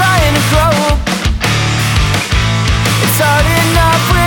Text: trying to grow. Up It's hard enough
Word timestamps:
trying 0.00 0.34
to 0.34 0.42
grow. 0.50 0.72
Up 0.88 0.98
It's 3.04 3.18
hard 3.20 3.46
enough 3.60 4.19